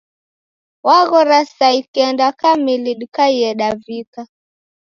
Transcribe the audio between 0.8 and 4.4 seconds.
Waghora saa ikenda kamili dikaie davika